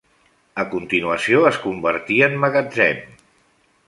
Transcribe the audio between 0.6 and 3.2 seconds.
A continuació es convertí en magatzem.